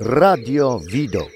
Radio 0.00 0.80
Widok. 0.92 1.30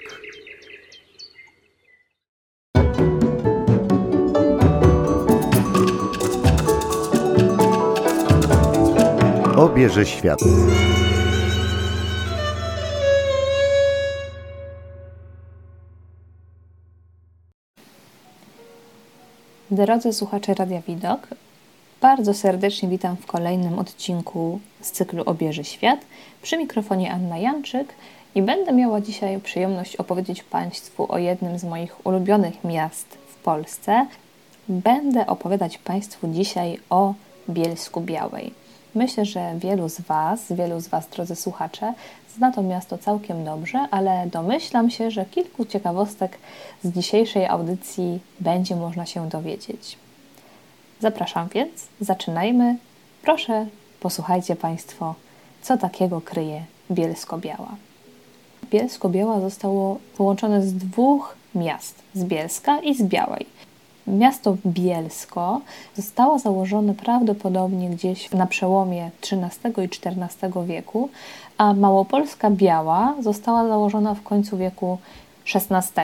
Obierze 9.57 10.07
świat. 10.07 10.39
Drodzy 19.71 20.13
słuchacze 20.13 20.55
Radia 20.55 20.83
Widok, 20.89 21.29
bardzo 22.01 22.35
serdecznie 22.35 22.89
witam 22.89 23.17
w 23.17 23.27
kolejnym 23.27 23.79
odcinku 23.79 24.61
z 24.81 24.91
cyklu 24.91 25.23
Obieży 25.27 25.65
Świat. 25.65 26.01
Przy 26.43 26.59
mikrofonie 26.59 27.13
Anna 27.13 27.39
Janczyk 27.39 27.95
i 28.35 28.43
będę 28.43 28.73
miała 28.73 29.01
dzisiaj 29.01 29.41
przyjemność 29.41 29.97
opowiedzieć 29.97 30.43
Państwu 30.43 31.13
o 31.13 31.19
jednym 31.19 31.59
z 31.59 31.65
moich 31.65 32.07
ulubionych 32.07 32.65
miast 32.65 33.07
w 33.29 33.35
Polsce. 33.35 34.07
Będę 34.69 35.27
opowiadać 35.27 35.79
Państwu 35.79 36.29
dzisiaj 36.29 36.79
o 36.91 37.15
Bielsku 37.49 38.01
Białej. 38.01 38.55
Myślę, 38.95 39.25
że 39.25 39.55
wielu 39.59 39.89
z 39.89 40.01
Was, 40.01 40.53
wielu 40.53 40.81
z 40.81 40.89
Was, 40.89 41.09
drodzy 41.09 41.37
słuchacze, 41.37 41.95
zna 42.37 42.53
to 42.53 42.63
miasto 42.63 42.99
całkiem 42.99 43.45
dobrze, 43.45 43.79
ale 43.91 44.27
domyślam 44.27 44.91
się, 44.91 45.11
że 45.11 45.25
kilku 45.25 45.65
ciekawostek 45.65 46.39
z 46.85 46.93
dzisiejszej 46.93 47.47
audycji 47.47 48.21
będzie 48.41 48.77
można 48.77 49.07
się 49.07 49.29
dowiedzieć. 49.29 49.99
Zapraszam 51.01 51.49
więc, 51.49 51.87
zaczynajmy. 52.01 52.77
Proszę, 53.23 53.67
posłuchajcie 54.01 54.57
Państwo, 54.57 55.15
co 55.63 55.77
takiego 55.77 56.21
kryje 56.21 56.65
Bielsko-Biała. 56.91 57.90
Bielsko-Biała 58.71 59.41
zostało 59.41 59.99
połączone 60.17 60.63
z 60.63 60.75
dwóch 60.75 61.37
miast, 61.55 62.03
z 62.15 62.25
Bielska 62.25 62.81
i 62.81 62.95
z 62.95 63.03
Białej. 63.03 63.47
Miasto 64.07 64.57
Bielsko 64.67 65.61
zostało 65.97 66.39
założone 66.39 66.95
prawdopodobnie 66.95 67.91
gdzieś 67.91 68.31
na 68.31 68.47
przełomie 68.47 69.11
XIII 69.23 69.73
i 69.79 69.83
XIV 69.83 70.67
wieku, 70.67 71.09
a 71.59 71.75
Małopolska 71.75 72.51
Biała 72.51 73.15
została 73.21 73.69
założona 73.69 74.15
w 74.15 74.23
końcu 74.23 74.57
wieku 74.57 74.99
XVI. 75.55 76.03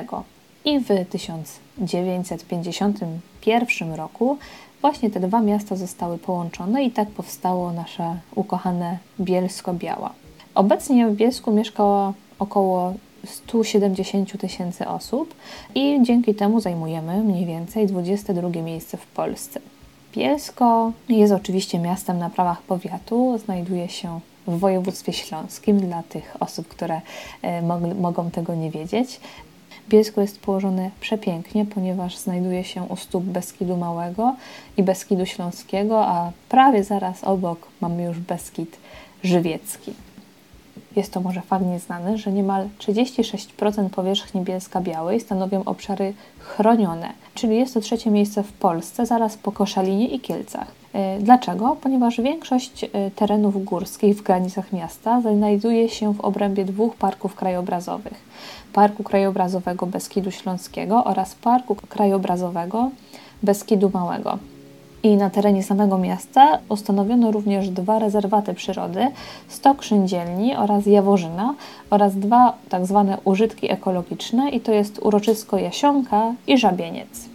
I 0.64 0.80
w 0.80 0.86
1951 1.10 3.94
roku 3.94 4.38
właśnie 4.80 5.10
te 5.10 5.20
dwa 5.20 5.40
miasta 5.40 5.76
zostały 5.76 6.18
połączone 6.18 6.84
i 6.84 6.90
tak 6.90 7.08
powstało 7.08 7.72
nasze 7.72 8.16
ukochane 8.34 8.98
Bielsko-Biała. 9.20 10.10
Obecnie 10.54 11.08
w 11.08 11.16
Bielsku 11.16 11.52
mieszka 11.52 12.12
około 12.38 12.94
170 13.26 14.40
tysięcy 14.40 14.88
osób 14.88 15.34
i 15.74 15.98
dzięki 16.02 16.34
temu 16.34 16.60
zajmujemy 16.60 17.24
mniej 17.24 17.46
więcej 17.46 17.86
22 17.86 18.48
miejsce 18.48 18.96
w 18.96 19.06
Polsce. 19.06 19.60
Bielsko 20.12 20.92
jest 21.08 21.32
oczywiście 21.32 21.78
miastem 21.78 22.18
na 22.18 22.30
prawach 22.30 22.62
powiatu, 22.62 23.38
znajduje 23.38 23.88
się 23.88 24.20
w 24.46 24.58
województwie 24.58 25.12
śląskim 25.12 25.80
dla 25.80 26.02
tych 26.02 26.36
osób, 26.40 26.68
które 26.68 27.00
e, 27.42 27.62
mogą 27.94 28.30
tego 28.30 28.54
nie 28.54 28.70
wiedzieć. 28.70 29.20
Bielsko 29.88 30.20
jest 30.20 30.40
położone 30.40 30.90
przepięknie, 31.00 31.66
ponieważ 31.66 32.16
znajduje 32.16 32.64
się 32.64 32.82
u 32.82 32.96
stóp 32.96 33.24
Beskidu 33.24 33.76
Małego 33.76 34.36
i 34.76 34.82
Beskidu 34.82 35.26
Śląskiego, 35.26 36.06
a 36.06 36.32
prawie 36.48 36.84
zaraz 36.84 37.24
obok 37.24 37.68
mamy 37.80 38.02
już 38.04 38.18
Beskid 38.18 38.76
Żywiecki. 39.24 39.92
Jest 40.96 41.12
to 41.12 41.20
może 41.20 41.40
fakt 41.40 41.64
nieznany, 41.64 42.18
że 42.18 42.32
niemal 42.32 42.68
36% 42.78 43.88
powierzchni 43.90 44.40
Bielska 44.40 44.80
Białej 44.80 45.20
stanowią 45.20 45.64
obszary 45.64 46.14
chronione, 46.38 47.12
czyli 47.34 47.56
jest 47.56 47.74
to 47.74 47.80
trzecie 47.80 48.10
miejsce 48.10 48.42
w 48.42 48.52
Polsce, 48.52 49.06
zaraz 49.06 49.36
po 49.36 49.52
Koszalinie 49.52 50.08
i 50.08 50.20
Kielcach. 50.20 50.66
E, 50.92 51.18
dlaczego? 51.18 51.76
Ponieważ 51.80 52.20
większość 52.20 52.84
e, 52.84 53.10
terenów 53.10 53.64
górskich 53.64 54.16
w 54.16 54.22
granicach 54.22 54.72
miasta 54.72 55.20
znajduje 55.20 55.88
się 55.88 56.14
w 56.14 56.20
obrębie 56.20 56.64
dwóch 56.64 56.96
parków 56.96 57.34
krajobrazowych. 57.34 58.26
Parku 58.72 59.02
Krajobrazowego 59.02 59.86
Beskidu 59.86 60.30
Śląskiego 60.30 61.04
oraz 61.04 61.34
Parku 61.34 61.74
Krajobrazowego 61.74 62.90
Beskidu 63.42 63.90
Małego. 63.94 64.38
I 65.06 65.16
na 65.16 65.30
terenie 65.30 65.62
samego 65.62 65.98
miasta 65.98 66.58
ustanowiono 66.68 67.30
również 67.30 67.68
dwa 67.68 67.98
rezerwaty 67.98 68.54
przyrody, 68.54 69.06
Stok 69.48 69.82
Szyndzielni 69.82 70.56
oraz 70.56 70.86
Jaworzyna 70.86 71.54
oraz 71.90 72.14
dwa 72.14 72.52
tak 72.68 72.86
zwane 72.86 73.18
użytki 73.24 73.72
ekologiczne 73.72 74.50
i 74.50 74.60
to 74.60 74.72
jest 74.72 74.98
uroczysko 75.02 75.58
Jasionka 75.58 76.34
i 76.46 76.58
Żabieniec. 76.58 77.28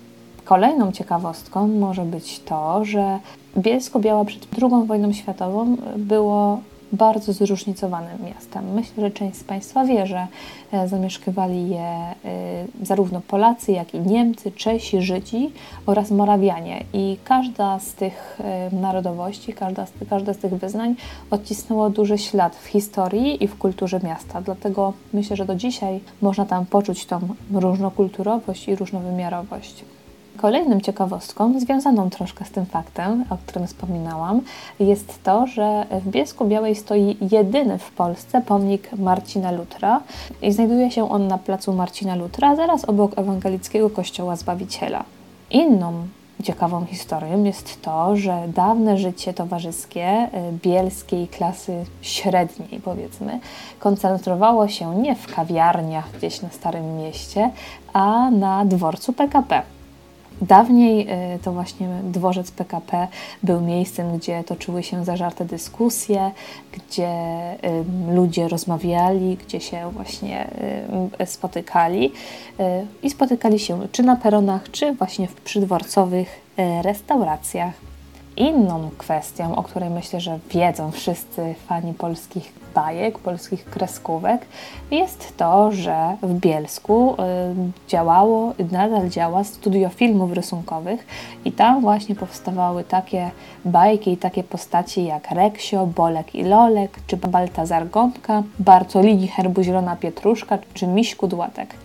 Kolejną 0.46 0.92
ciekawostką 0.92 1.68
może 1.68 2.02
być 2.02 2.40
to, 2.40 2.86
że 2.86 3.20
Bielsko-Biała 3.58 4.26
przed 4.26 4.48
II 4.62 4.88
wojną 4.88 5.14
światową 5.14 5.78
było 5.98 6.59
bardzo 6.94 7.34
zróżnicowanym 7.34 8.25
miastem. 8.25 8.74
Myślę, 8.74 9.03
że 9.03 9.12
część 9.12 9.38
z 9.38 9.44
Państwa 9.44 9.85
wie, 9.85 10.07
że 10.07 10.28
e, 10.72 10.88
zamieszkiwali 10.88 11.69
je 11.69 11.79
e, 11.81 12.16
zarówno 12.84 13.22
Polacy, 13.22 13.72
jak 13.72 13.94
i 13.94 14.00
Niemcy, 14.00 14.52
Czesi, 14.52 15.02
Żydzi 15.02 15.52
oraz 15.85 16.12
Morawianie. 16.12 16.84
I 16.94 17.18
każda 17.24 17.79
z 17.79 17.94
tych 17.94 18.40
e, 18.44 18.75
narodowości, 18.75 19.53
każda 19.53 19.85
z, 19.85 19.91
każda 20.09 20.34
z 20.34 20.38
tych 20.38 20.53
wyznań 20.53 20.96
odcisnęła 21.31 21.90
duży 21.90 22.18
ślad 22.18 22.56
w 22.56 22.66
historii 22.66 23.44
i 23.44 23.47
w 23.47 23.58
kulturze 23.58 24.00
miasta. 24.03 24.41
Dlatego 24.41 24.94
myślę, 25.13 25.35
że 25.35 25.46
do 25.46 25.56
dzisiaj 25.56 26.00
można 26.22 26.46
tam 26.46 26.66
poczuć 26.66 27.06
tą 27.06 27.19
różnokulturowość 27.53 28.68
i 28.68 28.75
różnowymiarowość. 28.75 29.85
Kolejnym 30.38 30.81
ciekawostką, 30.81 31.59
związaną 31.59 32.09
troszkę 32.09 32.46
z 32.46 32.52
tym 32.52 32.66
faktem, 32.66 33.25
o 33.30 33.38
którym 33.38 33.68
wspominałam, 33.68 34.42
jest 34.80 35.24
to, 35.24 35.47
że 35.47 35.86
w 35.92 36.09
Biesku 36.09 36.46
Białej 36.46 36.75
stoi 36.75 37.18
jedyny 37.31 37.78
w 37.78 37.92
Polsce 37.92 38.41
pomnik 38.41 38.94
Marcina 38.94 39.52
Lutra 39.52 40.02
i 40.41 40.52
znajduje 40.52 40.91
się 40.91 41.12
on 41.12 41.28
na 41.28 41.38
placu 41.38 41.74
Marcina 41.74 42.16
Lutra, 42.16 42.56
zaraz 42.56 42.86
obok 42.86 43.18
ewangelickiego 43.18 43.90
kościoła 43.90 44.36
Zbawiciela. 44.36 45.03
Inną 45.50 45.94
ciekawą 46.44 46.86
historią 46.86 47.44
jest 47.44 47.81
to, 47.81 48.16
że 48.16 48.44
dawne 48.47 48.97
życie 48.97 49.34
towarzyskie 49.34 50.30
y, 50.34 50.52
bielskiej 50.64 51.28
klasy 51.28 51.86
średniej, 52.02 52.81
powiedzmy, 52.84 53.40
koncentrowało 53.80 54.68
się 54.68 54.96
nie 54.96 55.16
w 55.16 55.36
kawiarniach 55.36 56.12
gdzieś 56.18 56.41
na 56.41 56.50
Starym 56.50 56.97
Mieście, 56.97 57.52
a 57.94 58.31
na 58.31 58.66
dworcu 58.66 59.14
PKP. 59.14 59.62
Dawniej 60.41 61.07
y, 61.35 61.40
to 61.40 61.52
właśnie 61.52 61.88
dworzec 62.03 62.52
PKP 62.52 63.07
był 63.44 63.62
miejscem, 63.62 64.18
gdzie 64.18 64.44
toczyły 64.44 64.84
się 64.84 65.06
zażarte 65.06 65.46
dyskusje, 65.46 66.31
gdzie 66.72 67.12
ludzie 68.12 68.47
rozmawiali, 68.47 69.38
gdzie 69.46 69.59
się 69.59 69.91
właśnie 69.91 70.47
spotykali 71.25 72.12
i 73.03 73.09
spotykali 73.09 73.59
się 73.59 73.79
czy 73.91 74.03
na 74.03 74.16
peronach, 74.16 74.72
czy 74.72 74.94
właśnie 74.94 75.28
w 75.28 75.35
przydworcowych 75.35 76.41
restauracjach. 76.84 77.91
Inną 78.38 78.90
kwestią, 78.97 79.56
o 79.56 79.64
której 79.64 79.90
myślę, 79.90 80.19
że 80.19 80.40
wiedzą 80.50 80.92
wszyscy 80.92 81.56
fani 81.68 81.94
polskich 81.94 82.53
bajek, 82.75 83.19
polskich 83.19 83.66
kreskówek, 83.66 84.46
jest 84.92 85.38
to, 85.38 85.72
że 85.72 86.18
w 86.22 86.34
Bielsku 86.34 87.14
y, 87.14 87.18
działało, 87.88 88.53
nadal 88.72 89.09
działa 89.09 89.44
studio 89.44 89.90
filmów 89.90 90.34
rysunkowych 90.34 91.08
i 91.46 91.52
tam 91.52 91.81
właśnie 91.81 92.16
powstawały 92.16 92.84
takie 92.84 93.31
bajki 93.66 94.12
i 94.12 94.18
takie 94.18 94.44
postaci 94.44 95.06
jak 95.06 95.31
Reksio, 95.31 95.86
Bolek 95.86 96.36
i 96.36 96.44
Lolek, 96.44 97.00
czy 97.08 97.18
Baltazar 97.18 97.90
Gąbka, 97.90 98.44
Bartolini 98.59 99.28
Herbu 99.28 99.64
Zielona 99.64 99.96
Pietruszka, 99.96 100.58
czy 100.73 100.88
Miś 100.88 101.16
Kudłatek. 101.16 101.76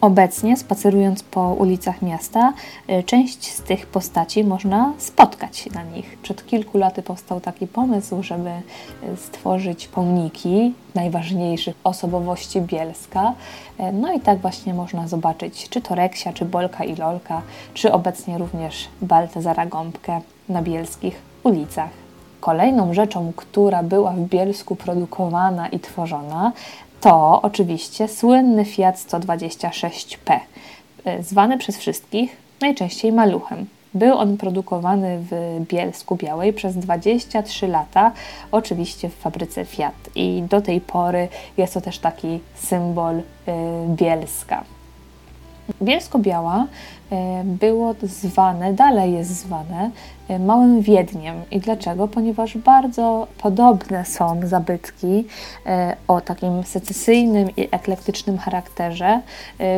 Obecnie, 0.00 0.56
spacerując 0.56 1.22
po 1.22 1.52
ulicach 1.52 2.02
miasta, 2.02 2.52
y, 2.90 3.02
część 3.02 3.52
z 3.52 3.62
tych 3.62 3.86
postaci 3.86 4.44
można 4.44 4.92
spotkać 4.98 5.68
na 5.74 5.82
nich. 5.82 6.18
Przed 6.22 6.46
kilku 6.46 6.78
laty 6.78 7.02
powstał 7.02 7.40
taki 7.40 7.66
pomysł, 7.66 8.22
żeby 8.22 8.50
y, 8.50 9.16
stworzyć 9.16 9.88
pomniki 9.88 10.74
najważniejszych 10.94 11.76
osobowości 11.84 12.60
Bielska. 12.60 13.34
Y, 13.80 13.92
no 13.92 14.12
i 14.12 14.20
tak 14.20 14.38
właśnie 14.38 14.74
można 14.74 15.08
zobaczyć, 15.08 15.68
czy 15.68 15.80
to 15.80 15.94
Reksia, 15.94 16.32
czy 16.32 16.44
Bolka 16.44 16.84
i 16.84 16.96
Lolka, 16.96 17.42
czy 17.74 17.92
obecnie 17.92 18.38
również 18.38 18.88
Baltazara 19.02 19.66
Gąbkę 19.66 20.20
na 20.48 20.62
bielskich 20.62 21.22
ulicach. 21.42 21.90
Kolejną 22.40 22.94
rzeczą, 22.94 23.32
która 23.36 23.82
była 23.82 24.12
w 24.12 24.20
Bielsku 24.20 24.76
produkowana 24.76 25.68
i 25.68 25.80
tworzona, 25.80 26.52
to 27.00 27.42
oczywiście 27.42 28.08
słynny 28.08 28.64
Fiat 28.64 28.96
126P, 28.96 30.40
e, 31.04 31.22
zwany 31.22 31.58
przez 31.58 31.78
wszystkich 31.78 32.36
najczęściej 32.60 33.12
maluchem. 33.12 33.66
Był 33.94 34.18
on 34.18 34.36
produkowany 34.36 35.18
w 35.30 35.60
Bielsku 35.68 36.16
Białej 36.16 36.52
przez 36.52 36.76
23 36.76 37.68
lata, 37.68 38.12
oczywiście 38.52 39.08
w 39.08 39.14
fabryce 39.14 39.64
Fiat. 39.64 39.94
I 40.14 40.42
do 40.50 40.60
tej 40.60 40.80
pory 40.80 41.28
jest 41.56 41.74
to 41.74 41.80
też 41.80 41.98
taki 41.98 42.40
symbol 42.54 43.18
y, 43.18 43.22
Bielska. 43.88 44.64
Bielsko-Biała 45.82 46.66
e, 47.12 47.42
było 47.44 47.94
zwane, 48.02 48.72
dalej 48.72 49.12
jest 49.12 49.30
zwane 49.30 49.84
e, 49.84 49.90
Małym 50.38 50.82
Wiedniem. 50.82 51.42
I 51.50 51.60
dlaczego? 51.60 52.08
Ponieważ 52.08 52.58
bardzo 52.58 53.26
podobne 53.42 54.04
są 54.04 54.40
zabytki 54.44 55.24
e, 55.66 55.96
o 56.08 56.20
takim 56.20 56.64
secesyjnym 56.64 57.48
i 57.56 57.68
eklektycznym 57.70 58.38
charakterze, 58.38 59.20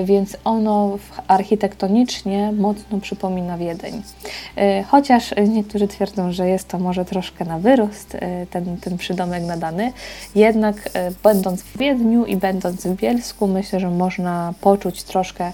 więc 0.05 0.37
ono 0.45 0.99
architektonicznie 1.29 2.53
mocno 2.53 3.01
przypomina 3.01 3.59
Wiedeń. 3.59 4.03
Chociaż 4.87 5.35
niektórzy 5.49 5.89
twierdzą, 5.89 6.33
że 6.33 6.49
jest 6.49 6.69
to 6.69 6.79
może 6.79 7.05
troszkę 7.05 7.45
na 7.45 7.59
wyrost 7.59 8.17
ten, 8.51 8.77
ten 8.77 8.99
przydomek 8.99 9.45
nadany, 9.45 9.93
jednak 10.35 10.91
będąc 11.23 11.63
w 11.63 11.79
Wiedniu 11.79 12.25
i 12.25 12.37
będąc 12.37 12.87
w 12.87 12.95
Bielsku, 12.97 13.47
myślę, 13.47 13.81
że 13.81 13.91
można 13.91 14.55
poczuć 14.61 15.03
troszkę 15.03 15.53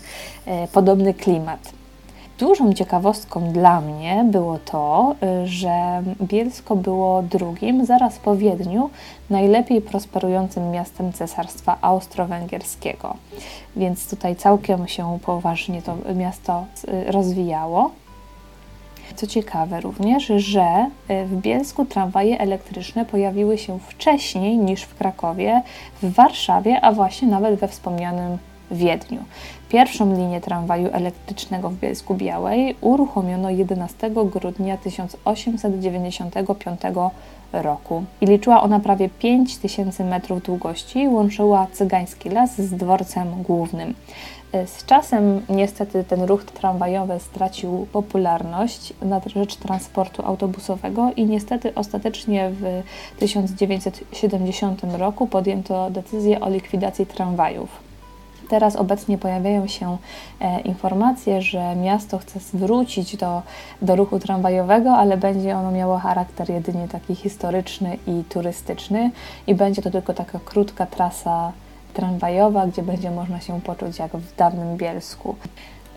E, 0.49 0.69
podobny 0.69 1.15
klimat. 1.15 1.73
Dużą 2.38 2.73
ciekawostką 2.73 3.52
dla 3.52 3.81
mnie 3.81 4.25
było 4.31 4.58
to, 4.58 5.14
e, 5.23 5.46
że 5.46 6.02
Bielsko 6.23 6.76
było 6.76 7.23
drugim, 7.23 7.87
zaraz 7.87 8.19
po 8.19 8.37
Wiedniu, 8.37 8.90
najlepiej 9.31 9.81
prosperującym 9.81 10.70
miastem 10.70 11.12
Cesarstwa 11.12 11.79
Austro-Węgierskiego. 11.81 13.14
Więc 13.76 14.11
tutaj 14.11 14.37
całkiem 14.37 14.88
się 14.88 15.19
poważnie 15.23 15.82
to 15.82 15.96
miasto 16.14 16.64
e, 16.88 17.12
rozwijało. 17.12 17.90
Co 19.17 19.26
ciekawe 19.26 19.81
również, 19.81 20.26
że 20.26 20.90
w 21.26 21.37
Bielsku 21.37 21.85
tramwaje 21.85 22.38
elektryczne 22.38 23.05
pojawiły 23.05 23.58
się 23.58 23.79
wcześniej 23.79 24.58
niż 24.58 24.82
w 24.82 24.94
Krakowie, 24.94 25.62
w 26.02 26.14
Warszawie, 26.14 26.81
a 26.81 26.93
właśnie 26.93 27.29
nawet 27.29 27.61
we 27.61 27.69
wspomnianym 27.69 28.38
Wiedniu. 28.70 29.25
Pierwszą 29.69 30.17
linię 30.17 30.41
tramwaju 30.41 30.88
elektrycznego 30.93 31.70
w 31.70 31.75
Bielsku 31.75 32.15
Białej 32.15 32.75
uruchomiono 32.81 33.50
11 33.50 34.11
grudnia 34.11 34.76
1895 34.76 36.81
roku 37.53 38.05
i 38.20 38.26
liczyła 38.26 38.62
ona 38.62 38.81
prawie 38.81 39.09
5000 39.09 40.05
metrów 40.05 40.43
długości, 40.43 41.09
łączyła 41.09 41.67
Cygański 41.73 42.29
Las 42.29 42.56
z 42.56 42.75
dworcem 42.75 43.43
głównym. 43.43 43.94
Z 44.67 44.85
czasem 44.85 45.43
niestety 45.49 46.05
ten 46.05 46.23
ruch 46.23 46.44
tramwajowy 46.44 47.21
stracił 47.21 47.87
popularność 47.93 48.93
na 49.03 49.21
rzecz 49.26 49.56
transportu 49.56 50.26
autobusowego 50.26 51.11
i 51.17 51.25
niestety 51.25 51.75
ostatecznie 51.75 52.50
w 52.50 52.82
1970 53.19 54.82
roku 54.99 55.26
podjęto 55.26 55.91
decyzję 55.91 56.41
o 56.41 56.50
likwidacji 56.50 57.06
tramwajów. 57.06 57.88
Teraz 58.49 58.77
obecnie 58.77 59.19
pojawiają 59.19 59.67
się 59.67 59.97
e, 60.41 60.61
informacje, 60.61 61.43
że 61.43 61.77
miasto 61.77 62.19
chce 62.19 62.41
zwrócić 62.41 63.17
do, 63.17 63.43
do 63.83 63.97
ruchu 63.97 64.19
tramwajowego, 64.19 64.93
ale 64.93 65.17
będzie 65.17 65.56
ono 65.56 65.71
miało 65.71 65.99
charakter 65.99 66.50
jedynie 66.50 66.89
taki 66.89 67.15
historyczny 67.15 67.97
i 68.06 68.25
turystyczny 68.29 69.11
i 69.47 69.55
będzie 69.55 69.83
to 69.83 69.91
tylko 69.91 70.15
taka 70.15 70.39
krótka 70.45 70.87
trasa 70.87 71.53
tramwajowa, 71.95 72.67
gdzie 72.67 72.83
będzie 72.83 73.11
można 73.11 73.41
się 73.41 73.61
poczuć 73.61 73.99
jak 73.99 74.17
w 74.17 74.37
dawnym 74.37 74.77
Bielsku. 74.77 75.37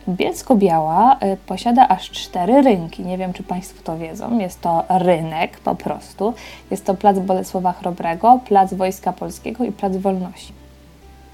Bielsko-Biała 0.10 1.18
e, 1.20 1.38
posiada 1.38 1.88
aż 1.88 2.10
cztery 2.10 2.62
rynki. 2.62 3.04
Nie 3.04 3.18
wiem, 3.18 3.34
czy 3.34 3.44
Państwo 3.44 3.84
to 3.84 3.98
wiedzą. 3.98 4.40
Jest 4.40 4.62
to 4.62 4.84
rynek 4.90 5.60
po 5.60 5.76
prostu. 5.76 6.34
Jest 6.72 6.86
to 6.86 6.94
Plac 6.94 7.20
Bolesława 7.20 7.72
Chrobrego, 7.72 8.40
Plac 8.46 8.74
Wojska 8.74 9.14
Polskiego 9.14 9.64
i 9.64 9.72
Plac 9.72 9.98
Wolności. 9.98 10.61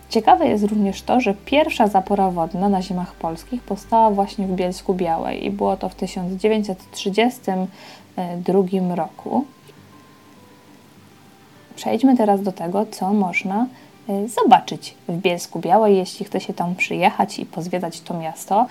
Ciekawe 0.09 0.47
jest 0.47 0.63
również 0.63 1.01
to, 1.01 1.21
że 1.21 1.33
pierwsza 1.45 1.87
zapora 1.87 2.31
wodna 2.31 2.69
na 2.69 2.81
ziemiach 2.81 3.15
polskich 3.15 3.61
powstała 3.61 4.11
właśnie 4.11 4.47
w 4.47 4.55
Bielsku 4.55 4.93
Białej 4.93 5.45
i 5.45 5.49
było 5.49 5.77
to 5.77 5.89
w 5.89 5.95
1932 5.95 8.95
roku. 8.95 9.45
Przejdźmy 11.75 12.17
teraz 12.17 12.41
do 12.41 12.51
tego, 12.51 12.85
co 12.85 13.13
można 13.13 13.67
e, 14.09 14.27
zobaczyć 14.27 14.95
w 15.07 15.17
Bielsku 15.17 15.59
Białej, 15.59 15.97
jeśli 15.97 16.25
chce 16.25 16.39
się 16.39 16.53
tam 16.53 16.75
przyjechać 16.75 17.39
i 17.39 17.45
pozwiedzać 17.45 18.01
to 18.01 18.13
miasto. 18.13 18.67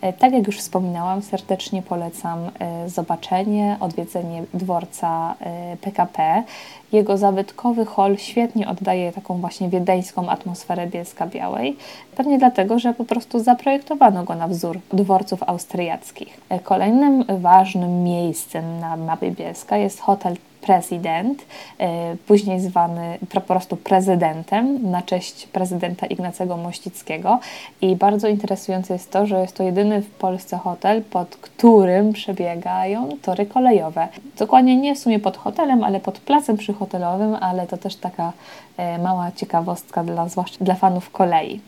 E, 0.00 0.12
tak 0.12 0.32
jak 0.32 0.46
już 0.46 0.58
wspominałam, 0.58 1.22
serdecznie 1.22 1.82
polecam 1.82 2.38
e, 2.58 2.88
zobaczenie, 2.88 3.76
odwiedzenie 3.80 4.42
dworca 4.54 5.34
PKP. 5.80 6.22
E, 6.22 6.44
Jego 6.92 7.18
zabytkowy 7.18 7.86
hol 7.86 8.16
świetnie 8.16 8.68
oddaje 8.68 9.12
taką 9.12 9.40
właśnie 9.40 9.68
wiedeńską 9.68 10.28
atmosferę 10.28 10.86
Bielska 10.86 11.26
Białej. 11.26 11.76
Pewnie 12.16 12.38
dlatego, 12.38 12.78
że 12.78 12.94
po 12.94 13.04
prostu 13.04 13.40
zaprojektowano 13.40 14.24
go 14.24 14.34
na 14.34 14.48
wzór 14.48 14.80
dworców 14.92 15.42
austriackich. 15.42 16.40
Kolejnym 16.62 17.24
ważnym 17.38 18.02
miejscem 18.02 18.80
na 18.80 18.96
mapie 18.96 19.30
Bielska 19.30 19.76
jest 19.76 20.00
hotel 20.00 20.36
prezydent, 20.60 21.42
e, 21.78 22.16
później 22.26 22.60
zwany 22.60 23.18
po 23.34 23.40
prostu 23.40 23.76
prezydentem 23.76 24.90
na 24.90 25.02
cześć 25.02 25.46
prezydenta 25.46 26.06
Ignacego 26.06 26.56
Mościckiego. 26.56 27.38
I 27.80 27.96
bardzo 27.96 28.28
interesujące 28.28 28.92
jest 28.92 29.10
to, 29.10 29.26
że 29.26 29.40
jest 29.40 29.56
to 29.56 29.62
jedyny 29.62 30.02
w 30.02 30.10
Polsce 30.10 30.56
hotel, 30.56 31.02
pod 31.02 31.36
którym 31.36 32.12
przebiegają 32.12 33.08
tory 33.22 33.46
kolejowe. 33.46 34.08
Dokładnie 34.38 34.76
nie 34.76 34.94
w 34.94 34.98
sumie 34.98 35.20
pod 35.20 35.36
hotelem, 35.36 35.84
ale 35.84 36.00
pod 36.00 36.18
placem 36.18 36.56
przyhotelowym, 36.56 37.34
ale 37.40 37.66
to 37.66 37.76
też 37.76 37.96
taka 37.96 38.32
e, 38.76 38.98
mała 38.98 39.32
ciekawostka 39.32 40.04
dla, 40.04 40.28
zwłaszcza 40.28 40.64
dla 40.64 40.74
fanów 40.74 41.10
kolei 41.10 41.60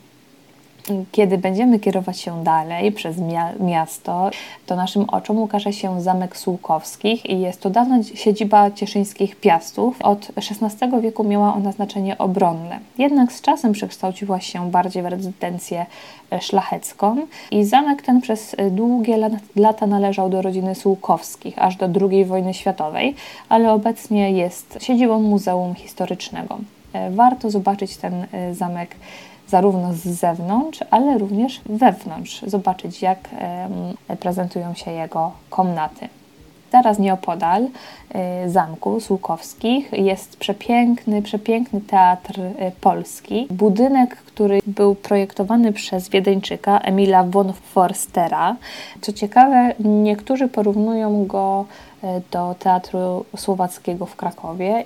kiedy 1.11 1.37
będziemy 1.37 1.79
kierować 1.79 2.19
się 2.19 2.43
dalej 2.43 2.91
przez 2.91 3.17
miasto, 3.59 4.29
to 4.65 4.75
naszym 4.75 5.09
oczom 5.09 5.37
ukaże 5.37 5.73
się 5.73 6.01
Zamek 6.01 6.37
Sułkowskich 6.37 7.25
i 7.25 7.39
jest 7.39 7.61
to 7.61 7.69
dawna 7.69 8.03
siedziba 8.03 8.71
cieszyńskich 8.71 9.35
piastów. 9.35 10.01
Od 10.01 10.27
XVI 10.37 11.01
wieku 11.01 11.23
miała 11.23 11.53
ona 11.53 11.71
znaczenie 11.71 12.17
obronne. 12.17 12.79
Jednak 12.97 13.31
z 13.31 13.41
czasem 13.41 13.71
przekształciła 13.71 14.39
się 14.39 14.71
bardziej 14.71 15.03
w 15.03 15.05
rezydencję 15.05 15.85
e, 16.31 16.41
szlachecką 16.41 17.17
i 17.51 17.65
zamek 17.65 18.01
ten 18.01 18.21
przez 18.21 18.55
e, 18.57 18.71
długie 18.71 19.29
lata 19.55 19.87
należał 19.87 20.29
do 20.29 20.41
rodziny 20.41 20.75
Sułkowskich, 20.75 21.59
aż 21.59 21.75
do 21.75 21.89
II 22.09 22.25
wojny 22.25 22.53
światowej, 22.53 23.15
ale 23.49 23.71
obecnie 23.71 24.31
jest 24.31 24.77
siedzibą 24.81 25.19
Muzeum 25.21 25.75
Historycznego. 25.75 26.57
E, 26.93 27.11
warto 27.11 27.49
zobaczyć 27.49 27.97
ten 27.97 28.25
zamek 28.51 28.95
zarówno 29.47 29.93
z 29.93 29.97
zewnątrz, 29.97 30.79
ale 30.91 31.17
również 31.17 31.61
wewnątrz, 31.65 32.41
zobaczyć 32.47 33.01
jak 33.01 33.29
prezentują 34.19 34.73
się 34.73 34.91
jego 34.91 35.31
komnaty. 35.49 36.09
Zaraz 36.73 36.99
nieopodal 36.99 37.63
y, 37.63 37.69
zamku 38.49 38.99
Słukowskich 38.99 39.91
jest 39.91 40.37
przepiękny, 40.37 41.21
przepiękny 41.21 41.81
teatr 41.81 42.39
y, 42.39 42.71
polski. 42.81 43.47
Budynek, 43.51 44.15
który 44.15 44.59
był 44.67 44.95
projektowany 44.95 45.73
przez 45.73 46.09
Wiedeńczyka 46.09 46.79
Emila 46.79 47.23
von 47.23 47.53
Forstera. 47.53 48.55
Co 49.01 49.13
ciekawe, 49.13 49.73
niektórzy 49.79 50.47
porównują 50.47 51.25
go 51.25 51.65
y, 52.03 52.07
do 52.31 52.55
teatru 52.59 53.25
słowackiego 53.37 54.05
w 54.05 54.15
Krakowie. 54.15 54.83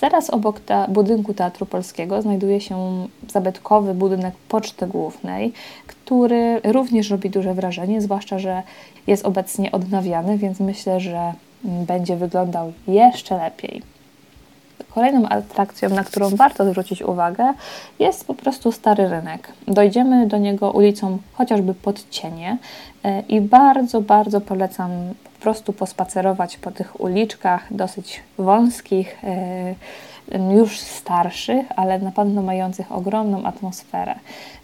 Zaraz 0.00 0.30
obok 0.30 0.60
ta, 0.60 0.88
budynku 0.88 1.34
Teatru 1.34 1.66
Polskiego 1.66 2.22
znajduje 2.22 2.60
się 2.60 3.06
zabytkowy 3.28 3.94
budynek 3.94 4.34
Poczty 4.48 4.86
Głównej, 4.86 5.52
który 5.86 6.60
również 6.64 7.10
robi 7.10 7.30
duże 7.30 7.54
wrażenie, 7.54 8.00
zwłaszcza, 8.00 8.38
że 8.38 8.62
jest 9.06 9.26
obecnie 9.26 9.72
odnawiany, 9.72 10.38
więc 10.38 10.60
myślę, 10.60 11.00
że 11.00 11.32
będzie 11.64 12.16
wyglądał 12.16 12.72
jeszcze 12.86 13.36
lepiej. 13.36 13.82
Kolejną 14.94 15.28
atrakcją, 15.28 15.88
na 15.88 16.04
którą 16.04 16.30
warto 16.30 16.70
zwrócić 16.70 17.02
uwagę, 17.02 17.52
jest 17.98 18.26
po 18.26 18.34
prostu 18.34 18.72
Stary 18.72 19.08
Rynek. 19.08 19.52
Dojdziemy 19.68 20.26
do 20.26 20.38
niego 20.38 20.70
ulicą 20.70 21.18
chociażby 21.32 21.74
pod 21.74 22.10
cienie 22.10 22.58
e, 23.04 23.20
i 23.20 23.40
bardzo, 23.40 24.00
bardzo 24.00 24.40
polecam 24.40 24.90
po 25.24 25.33
prostu 25.44 25.72
pospacerować 25.72 26.56
po 26.56 26.70
tych 26.70 27.00
uliczkach 27.00 27.66
dosyć 27.70 28.20
wąskich, 28.38 29.18
e, 29.24 29.74
już 30.56 30.78
starszych, 30.78 31.66
ale 31.76 31.98
na 31.98 32.12
pewno 32.12 32.42
mających 32.42 32.92
ogromną 32.92 33.44
atmosferę. 33.44 34.14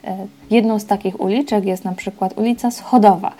E, 0.04 0.16
jedną 0.50 0.78
z 0.78 0.86
takich 0.86 1.20
uliczek 1.20 1.64
jest 1.64 1.84
na 1.84 1.92
przykład 1.92 2.38
ulica 2.38 2.70
Schodowa. 2.70 3.32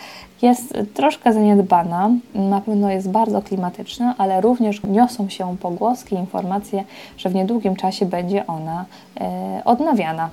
Jest 0.42 0.78
troszkę 0.94 1.32
zaniedbana, 1.32 2.10
na 2.34 2.60
pewno 2.60 2.90
jest 2.90 3.10
bardzo 3.10 3.42
klimatyczna, 3.42 4.14
ale 4.18 4.40
również 4.40 4.82
niosą 4.82 5.28
się 5.28 5.56
pogłoski, 5.56 6.14
informacje, 6.14 6.84
że 7.16 7.28
w 7.28 7.34
niedługim 7.34 7.76
czasie 7.76 8.06
będzie 8.06 8.46
ona 8.46 8.84
e, 9.20 9.62
odnawiana. 9.64 10.30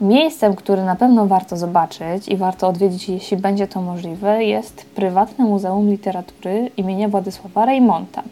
Miejscem, 0.00 0.56
które 0.56 0.84
na 0.84 0.96
pewno 0.96 1.26
warto 1.26 1.56
zobaczyć 1.56 2.28
i 2.28 2.36
warto 2.36 2.68
odwiedzić, 2.68 3.08
jeśli 3.08 3.36
będzie 3.36 3.66
to 3.66 3.82
możliwe, 3.82 4.44
jest 4.44 4.86
prywatne 4.94 5.44
Muzeum 5.44 5.90
Literatury 5.90 6.70
imienia 6.76 7.08
Władysława 7.08 7.66
Reymonta. 7.66 8.22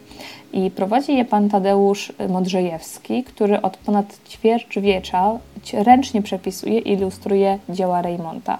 I 0.53 0.71
prowadzi 0.71 1.17
je 1.17 1.25
pan 1.25 1.49
Tadeusz 1.49 2.13
Modrzejewski, 2.29 3.23
który 3.23 3.61
od 3.61 3.77
ponad 3.77 4.05
ćwierćwiecza 4.29 5.31
ręcznie 5.73 6.21
przepisuje 6.21 6.79
i 6.79 6.91
ilustruje 6.91 7.59
dzieła 7.69 8.01
Reymonta. 8.01 8.57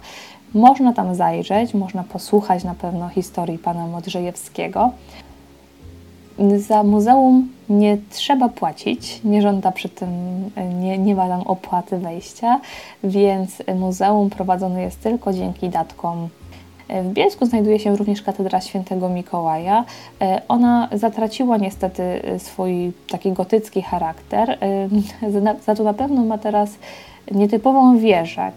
Można 0.53 0.93
tam 0.93 1.15
zajrzeć, 1.15 1.73
można 1.73 2.03
posłuchać 2.03 2.63
na 2.63 2.75
pewno 2.75 3.09
historii 3.09 3.57
pana 3.57 3.87
Modrzejewskiego. 3.87 4.91
Za 6.57 6.83
muzeum 6.83 7.49
nie 7.69 7.97
trzeba 8.09 8.49
płacić, 8.49 9.21
nie 9.23 9.41
żąda 9.41 9.71
przy 9.71 9.89
tym, 9.89 10.09
nie, 10.79 10.97
nie 10.97 11.15
ma 11.15 11.27
tam 11.27 11.41
opłaty 11.41 11.97
wejścia, 11.97 12.59
więc 13.03 13.63
muzeum 13.75 14.29
prowadzone 14.29 14.81
jest 14.81 15.01
tylko 15.01 15.33
dzięki 15.33 15.69
datkom. 15.69 16.29
W 17.03 17.13
Bielsku 17.13 17.45
znajduje 17.45 17.79
się 17.79 17.95
również 17.95 18.21
katedra 18.21 18.61
świętego 18.61 19.09
Mikołaja. 19.09 19.85
Ona 20.47 20.89
zatraciła 20.91 21.57
niestety 21.57 22.21
swój 22.37 22.91
taki 23.09 23.31
gotycki 23.31 23.81
charakter, 23.81 24.57
za 25.65 25.75
to 25.75 25.83
na 25.83 25.93
pewno 25.93 26.25
ma 26.25 26.37
teraz 26.37 26.69
nietypową 27.31 27.97
wieżę, 27.97 28.51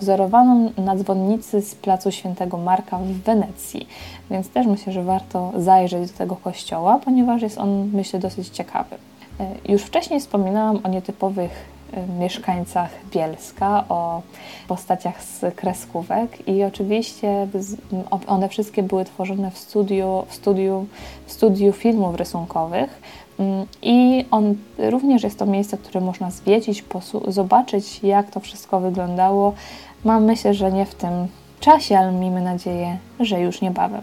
wzorowaną 0.00 0.70
na 0.78 0.96
dzwonnicy 0.96 1.60
z 1.62 1.74
placu 1.74 2.10
Świętego 2.10 2.56
Marka 2.56 2.98
w 2.98 3.12
Wenecji. 3.12 3.86
Więc 4.30 4.48
też 4.48 4.66
myślę, 4.66 4.92
że 4.92 5.02
warto 5.02 5.52
zajrzeć 5.56 6.10
do 6.12 6.18
tego 6.18 6.36
kościoła, 6.36 6.98
ponieważ 7.04 7.42
jest 7.42 7.58
on, 7.58 7.90
myślę, 7.92 8.18
dosyć 8.18 8.48
ciekawy. 8.48 8.96
E, 9.40 9.72
już 9.72 9.82
wcześniej 9.82 10.20
wspominałam 10.20 10.80
o 10.84 10.88
nietypowych 10.88 11.71
mieszkańcach 12.18 12.90
Bielska, 13.10 13.84
o 13.88 14.22
postaciach 14.68 15.22
z 15.22 15.54
kreskówek 15.56 16.48
i 16.48 16.64
oczywiście 16.64 17.48
one 18.26 18.48
wszystkie 18.48 18.82
były 18.82 19.04
tworzone 19.04 19.50
w 19.50 19.58
studiu, 19.58 20.24
w 20.28 20.34
studiu, 20.34 20.86
w 21.26 21.32
studiu 21.32 21.72
filmów 21.72 22.16
rysunkowych 22.16 23.00
Mm, 23.38 23.66
I 23.82 24.24
on 24.30 24.54
również 24.78 25.22
jest 25.22 25.38
to 25.38 25.46
miejsce, 25.46 25.78
które 25.78 26.00
można 26.00 26.30
zwiedzić, 26.30 26.84
zobaczyć, 27.28 28.02
jak 28.02 28.30
to 28.30 28.40
wszystko 28.40 28.80
wyglądało. 28.80 29.52
Mam 30.04 30.24
myślę, 30.24 30.54
że 30.54 30.72
nie 30.72 30.86
w 30.86 30.94
tym 30.94 31.28
czasie, 31.62 31.98
ale 31.98 32.12
miejmy 32.12 32.40
nadzieję, 32.40 32.98
że 33.20 33.40
już 33.40 33.60
niebawem. 33.60 34.02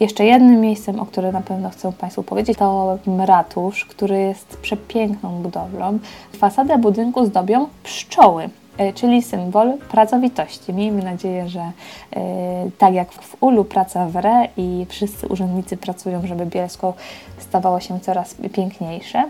Jeszcze 0.00 0.24
jednym 0.24 0.60
miejscem, 0.60 1.00
o 1.00 1.06
którym 1.06 1.32
na 1.32 1.40
pewno 1.40 1.70
chcę 1.70 1.92
Państwu 1.92 2.22
powiedzieć, 2.22 2.58
to 2.58 2.98
ratusz, 3.18 3.84
który 3.84 4.18
jest 4.18 4.58
przepiękną 4.62 5.42
budowlą. 5.42 5.98
Fasadę 6.32 6.78
budynku 6.78 7.26
zdobią 7.26 7.66
pszczoły. 7.82 8.50
E, 8.78 8.92
czyli 8.92 9.22
symbol 9.22 9.78
pracowitości. 9.78 10.72
Miejmy 10.72 11.02
nadzieję, 11.02 11.48
że 11.48 11.60
e, 11.60 12.70
tak 12.78 12.94
jak 12.94 13.12
w 13.12 13.42
Ulu 13.42 13.64
praca 13.64 14.06
wre 14.06 14.48
i 14.56 14.86
wszyscy 14.88 15.26
urzędnicy 15.26 15.76
pracują, 15.76 16.26
żeby 16.26 16.46
Bielsko 16.46 16.94
stawało 17.38 17.80
się 17.80 18.00
coraz 18.00 18.34
piękniejsze. 18.52 19.24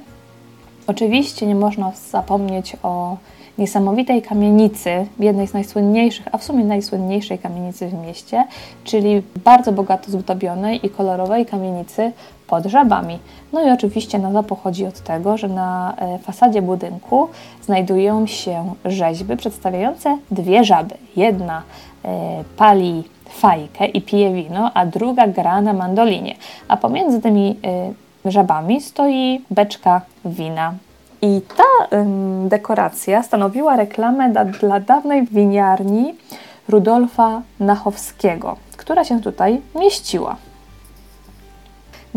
Oczywiście 0.88 1.46
nie 1.46 1.54
można 1.54 1.92
zapomnieć 2.10 2.76
o 2.82 3.16
niesamowitej 3.58 4.22
kamienicy, 4.22 5.06
jednej 5.18 5.46
z 5.46 5.54
najsłynniejszych, 5.54 6.28
a 6.32 6.38
w 6.38 6.44
sumie 6.44 6.64
najsłynniejszej 6.64 7.38
kamienicy 7.38 7.88
w 7.88 7.94
mieście, 7.94 8.44
czyli 8.84 9.22
bardzo 9.44 9.72
bogato 9.72 10.10
zdobionej 10.10 10.86
i 10.86 10.90
kolorowej 10.90 11.46
kamienicy 11.46 12.12
pod 12.46 12.66
żabami. 12.66 13.18
No 13.52 13.68
i 13.68 13.70
oczywiście 13.70 14.18
nazwa 14.18 14.42
pochodzi 14.42 14.86
od 14.86 15.00
tego, 15.00 15.36
że 15.36 15.48
na 15.48 15.94
e, 15.96 16.18
fasadzie 16.18 16.62
budynku 16.62 17.28
znajdują 17.62 18.26
się 18.26 18.74
rzeźby 18.84 19.36
przedstawiające 19.36 20.18
dwie 20.30 20.64
żaby. 20.64 20.94
Jedna 21.16 21.62
e, 22.04 22.44
pali 22.56 23.04
fajkę 23.28 23.86
i 23.86 24.02
pije 24.02 24.32
wino, 24.32 24.70
a 24.74 24.86
druga 24.86 25.26
gra 25.26 25.60
na 25.60 25.72
mandolinie. 25.72 26.34
A 26.68 26.76
pomiędzy 26.76 27.20
tymi 27.20 27.56
e, 27.64 28.07
żabami 28.24 28.80
stoi 28.80 29.44
beczka 29.50 30.00
wina. 30.24 30.74
I 31.22 31.40
ta 31.56 31.96
dekoracja 32.48 33.22
stanowiła 33.22 33.76
reklamę 33.76 34.30
dla, 34.30 34.44
dla 34.44 34.80
dawnej 34.80 35.26
winiarni 35.26 36.14
Rudolfa 36.68 37.42
Nachowskiego, 37.60 38.56
która 38.76 39.04
się 39.04 39.20
tutaj 39.20 39.60
mieściła. 39.74 40.36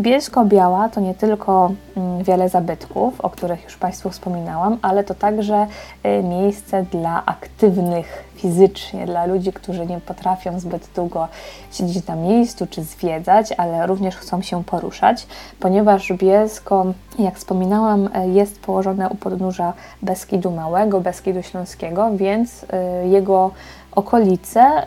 Bielsko-Biała 0.00 0.88
to 0.88 1.00
nie 1.00 1.14
tylko 1.14 1.72
mm, 1.96 2.24
wiele 2.24 2.48
zabytków, 2.48 3.20
o 3.20 3.30
których 3.30 3.64
już 3.64 3.76
Państwu 3.76 4.10
wspominałam, 4.10 4.78
ale 4.82 5.04
to 5.04 5.14
także 5.14 5.66
y, 6.06 6.22
miejsce 6.22 6.82
dla 6.82 7.22
aktywnych 7.26 8.24
fizycznie, 8.34 9.06
dla 9.06 9.26
ludzi, 9.26 9.52
którzy 9.52 9.86
nie 9.86 10.00
potrafią 10.00 10.60
zbyt 10.60 10.88
długo 10.94 11.28
siedzieć 11.72 12.06
na 12.06 12.16
miejscu 12.16 12.66
czy 12.66 12.82
zwiedzać, 12.82 13.52
ale 13.56 13.86
również 13.86 14.16
chcą 14.16 14.42
się 14.42 14.64
poruszać, 14.64 15.26
ponieważ 15.60 16.12
Bielsko, 16.12 16.84
jak 17.18 17.36
wspominałam, 17.36 18.06
y, 18.06 18.28
jest 18.28 18.60
położone 18.60 19.08
u 19.08 19.14
podnóża 19.14 19.72
Beskidu 20.02 20.50
Małego, 20.50 21.00
Beskidu 21.00 21.42
Śląskiego, 21.42 22.10
więc 22.16 22.62
y, 22.62 23.08
jego 23.08 23.50
okolice 23.94 24.82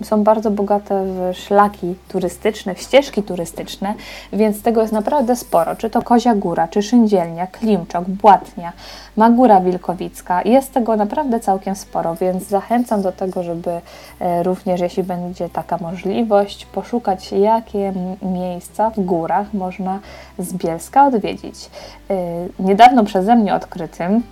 y, 0.00 0.04
są 0.04 0.24
bardzo 0.24 0.50
bogate 0.50 1.04
w 1.04 1.36
szlaki 1.36 1.94
turystyczne, 2.08 2.74
w 2.74 2.80
ścieżki 2.80 3.22
turystyczne, 3.22 3.94
więc 4.32 4.62
tego 4.62 4.80
jest 4.80 4.92
naprawdę 4.92 5.36
sporo. 5.36 5.76
Czy 5.76 5.90
to 5.90 6.02
Kozia 6.02 6.34
Góra, 6.34 6.68
czy 6.68 6.82
Szyndzielnia, 6.82 7.46
Klimczok, 7.46 8.04
Błatnia, 8.04 8.72
Magóra 9.16 9.60
Wilkowicka. 9.60 10.42
Jest 10.42 10.72
tego 10.72 10.96
naprawdę 10.96 11.40
całkiem 11.40 11.74
sporo, 11.74 12.14
więc 12.14 12.48
zachęcam 12.48 13.02
do 13.02 13.12
tego, 13.12 13.42
żeby 13.42 13.70
y, 13.70 14.42
również, 14.42 14.80
jeśli 14.80 15.02
będzie 15.02 15.48
taka 15.48 15.78
możliwość, 15.78 16.66
poszukać, 16.66 17.32
jakie 17.32 17.92
miejsca 18.22 18.90
w 18.90 19.00
górach 19.00 19.54
można 19.54 19.98
z 20.38 20.52
Bielska 20.52 21.06
odwiedzić. 21.06 21.70
Y, 22.10 22.14
niedawno 22.58 23.04
przeze 23.04 23.36
mnie 23.36 23.54
odkrytym 23.54 24.22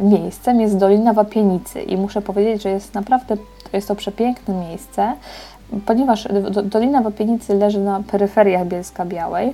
miejscem 0.00 0.60
jest 0.60 0.76
Dolina 0.76 1.12
Wapienicy 1.12 1.82
i 1.82 1.96
muszę 1.96 2.22
powiedzieć, 2.22 2.62
że 2.62 2.70
jest 2.70 2.94
naprawdę 2.94 3.36
jest 3.72 3.88
to 3.88 3.94
przepiękne 3.94 4.54
miejsce, 4.54 5.12
ponieważ 5.86 6.28
Dolina 6.64 7.02
Wapienicy 7.02 7.54
leży 7.54 7.80
na 7.80 8.02
peryferiach 8.10 8.66
Bielska 8.66 9.04
Białej. 9.04 9.52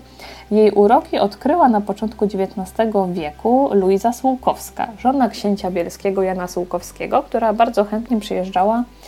Jej 0.51 0.71
uroki 0.71 1.19
odkryła 1.19 1.69
na 1.69 1.81
początku 1.81 2.25
XIX 2.25 2.89
wieku 3.13 3.71
Luiza 3.73 4.13
Słukowska, 4.13 4.89
żona 4.99 5.29
księcia 5.29 5.71
bielskiego 5.71 6.23
Jana 6.23 6.49
Słukowskiego, 6.49 7.23
która 7.23 7.53
bardzo 7.53 7.85
chętnie 7.85 8.21
przyjeżdżała 8.21 8.85
E, 8.85 9.04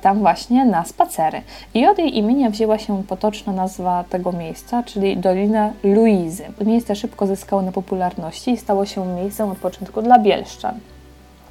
tam 0.00 0.18
właśnie 0.18 0.64
na 0.64 0.84
spacery. 0.84 1.42
I 1.74 1.86
od 1.86 1.98
jej 1.98 2.18
imienia 2.18 2.50
wzięła 2.50 2.78
się 2.78 3.02
potoczna 3.08 3.52
nazwa 3.52 4.04
tego 4.10 4.32
miejsca, 4.32 4.82
czyli 4.82 5.16
Dolina 5.16 5.70
Luizy. 5.84 6.44
Miejsce 6.64 6.96
szybko 6.96 7.26
zyskało 7.26 7.62
na 7.62 7.72
popularności 7.72 8.50
i 8.50 8.56
stało 8.56 8.86
się 8.86 9.06
miejscem 9.06 9.50
odpoczynku 9.50 10.02
dla 10.02 10.18
bielszczan. 10.18 10.74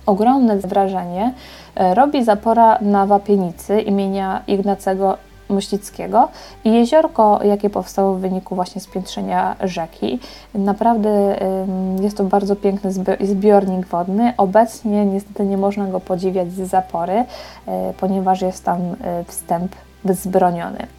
Ogromne 0.05 0.57
wrażenie 0.57 1.33
e, 1.75 1.95
robi 1.95 2.23
zapora 2.23 2.77
na 2.81 3.05
Wapienicy 3.05 3.81
imienia 3.81 4.41
Ignacego 4.47 5.17
Myślickiego 5.49 6.27
i 6.63 6.71
jeziorko, 6.73 7.39
jakie 7.43 7.69
powstało 7.69 8.13
w 8.13 8.19
wyniku 8.19 8.55
właśnie 8.55 8.81
spiętrzenia 8.81 9.55
rzeki. 9.63 10.19
Naprawdę 10.53 11.39
jest 12.01 12.17
to 12.17 12.23
bardzo 12.23 12.55
piękny 12.55 12.91
zbiornik 13.21 13.87
wodny. 13.87 14.33
Obecnie 14.37 15.05
niestety 15.05 15.45
nie 15.45 15.57
można 15.57 15.87
go 15.87 15.99
podziwiać 15.99 16.51
z 16.51 16.69
zapory, 16.69 17.25
e, 17.67 17.93
ponieważ 17.99 18.41
jest 18.41 18.65
tam 18.65 18.79
e, 18.81 19.23
wstęp 19.23 19.75
bezbroniony. 20.03 20.98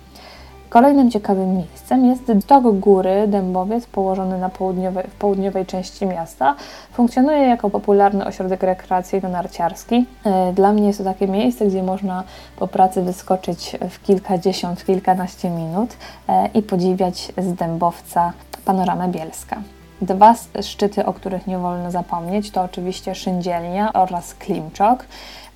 Kolejnym 0.70 1.10
ciekawym 1.10 1.56
miejscem 1.56 2.04
jest 2.04 2.32
Dog 2.32 2.78
Góry 2.78 3.28
Dębowiec, 3.28 3.86
położony 3.86 4.38
na 4.38 4.48
południowej, 4.48 5.04
w 5.04 5.14
południowej 5.14 5.66
części 5.66 6.06
miasta. 6.06 6.54
Funkcjonuje 6.92 7.38
jako 7.38 7.70
popularny 7.70 8.26
ośrodek 8.26 8.62
rekreacyjno-narciarski. 8.62 10.04
E, 10.24 10.52
dla 10.52 10.72
mnie 10.72 10.86
jest 10.86 10.98
to 10.98 11.04
takie 11.04 11.28
miejsce, 11.28 11.66
gdzie 11.66 11.82
można 11.82 12.24
po 12.58 12.68
pracy 12.68 13.02
wyskoczyć 13.02 13.76
w 13.90 14.02
kilkadziesiąt, 14.02 14.84
kilkanaście 14.84 15.50
minut 15.50 15.90
e, 16.28 16.48
i 16.54 16.62
podziwiać 16.62 17.32
z 17.38 17.54
Dębowca 17.54 18.32
panoramę 18.64 19.08
Bielska. 19.08 19.62
Dwa 20.02 20.34
szczyty, 20.62 21.06
o 21.06 21.12
których 21.12 21.46
nie 21.46 21.58
wolno 21.58 21.90
zapomnieć, 21.90 22.50
to 22.50 22.62
oczywiście 22.62 23.14
Szyndzielnia 23.14 23.92
oraz 23.92 24.34
Klimczok. 24.34 25.04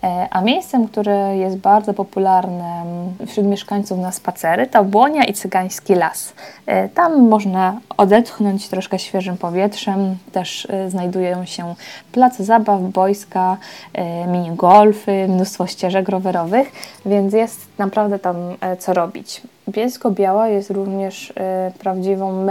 E, 0.05 0.29
a 0.31 0.41
miejscem, 0.41 0.89
które 0.89 1.37
jest 1.37 1.57
bardzo 1.57 1.95
popularne 1.95 2.85
wśród 3.27 3.47
mieszkańców 3.47 3.99
na 3.99 4.13
spacery, 4.13 4.67
to 4.67 4.85
Błonia 4.85 5.25
i 5.25 5.33
Cygański 5.33 5.95
Las. 5.95 6.33
E, 6.67 6.89
tam 6.89 7.29
można 7.29 7.81
odetchnąć 7.97 8.69
troszkę 8.69 8.99
świeżym 8.99 9.37
powietrzem. 9.37 10.17
Też 10.33 10.67
e, 10.71 10.91
znajdują 10.91 11.45
się 11.45 11.75
place 12.13 12.45
zabaw, 12.45 12.81
boiska, 12.83 13.57
minigolfy, 14.29 15.29
mnóstwo 15.29 15.67
ścieżek 15.67 16.09
rowerowych, 16.09 16.73
więc 17.07 17.33
jest 17.33 17.61
naprawdę 17.79 18.19
tam 18.19 18.37
co 18.79 18.95
robić. 18.95 19.43
Bielsko-Biała 19.69 20.49
jest 20.49 20.71
również 20.71 21.33
prawdziwą 21.79 22.47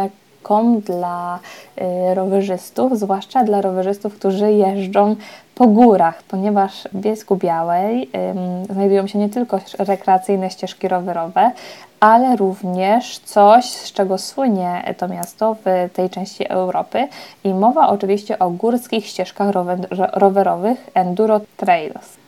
dla 0.85 1.39
y, 2.11 2.15
rowerzystów, 2.15 2.99
zwłaszcza 2.99 3.43
dla 3.43 3.61
rowerzystów, 3.61 4.15
którzy 4.15 4.51
jeżdżą 4.51 5.15
po 5.55 5.67
górach, 5.67 6.23
ponieważ 6.23 6.87
w 6.93 6.97
Bielsku 6.97 7.35
Białej 7.35 8.09
znajdują 8.69 9.07
się 9.07 9.19
nie 9.19 9.29
tylko 9.29 9.59
rekreacyjne 9.79 10.49
ścieżki 10.49 10.87
rowerowe, 10.87 11.51
ale 11.99 12.35
również 12.35 13.19
coś, 13.19 13.65
z 13.65 13.91
czego 13.91 14.17
słynie 14.17 14.93
to 14.97 15.07
miasto 15.07 15.55
w 15.65 15.89
tej 15.93 16.09
części 16.09 16.47
Europy. 16.49 17.07
I 17.43 17.53
mowa 17.53 17.87
oczywiście 17.87 18.39
o 18.39 18.49
górskich 18.49 19.07
ścieżkach 19.07 19.49
rowerowych 20.13 20.89
Enduro 20.93 21.41
Trails. 21.57 22.22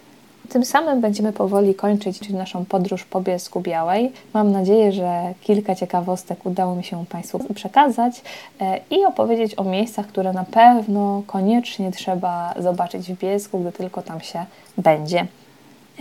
Tym 0.50 0.66
samym 0.66 1.02
będziemy 1.02 1.34
powoli 1.34 1.76
kończyć 1.76 2.30
naszą 2.30 2.66
podróż 2.66 3.04
po 3.04 3.22
Bielsku 3.22 3.62
Białej. 3.62 4.12
Mam 4.34 4.52
nadzieję, 4.52 4.92
że 4.92 5.34
kilka 5.42 5.76
ciekawostek 5.76 6.46
udało 6.46 6.76
mi 6.76 6.84
się 6.84 7.06
Państwu 7.06 7.54
przekazać 7.54 8.22
e, 8.62 8.80
i 8.90 9.06
opowiedzieć 9.06 9.60
o 9.60 9.64
miejscach, 9.64 10.08
które 10.08 10.34
na 10.34 10.44
pewno 10.44 11.24
koniecznie 11.28 11.92
trzeba 11.92 12.54
zobaczyć 12.60 13.14
w 13.14 13.20
Bielsku, 13.20 13.60
gdy 13.60 13.72
tylko 13.72 14.02
tam 14.02 14.22
się 14.22 14.46
będzie. 14.78 15.28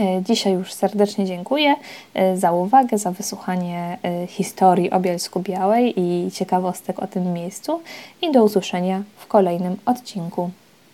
E, 0.00 0.22
dzisiaj 0.22 0.52
już 0.52 0.72
serdecznie 0.72 1.26
dziękuję 1.26 1.74
e, 2.14 2.36
za 2.36 2.52
uwagę, 2.52 2.98
za 2.98 3.10
wysłuchanie 3.10 3.98
historii 4.28 4.90
o 4.90 5.00
Bielsku 5.00 5.40
Białej 5.40 6.00
i 6.00 6.30
ciekawostek 6.30 6.98
o 6.98 7.06
tym 7.06 7.32
miejscu 7.32 7.80
i 8.22 8.32
do 8.32 8.44
usłyszenia 8.44 9.02
w 9.16 9.26
kolejnym 9.26 9.76
odcinku. 9.86 10.50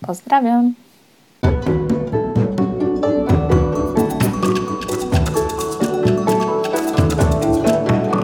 Pozdrawiam! 0.07 0.90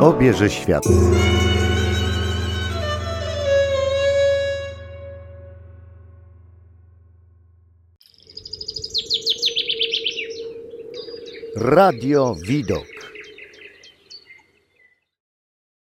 Obierze 0.07 0.51
świat. 0.51 0.85
Radio 11.57 12.37
Widok. 12.47 12.96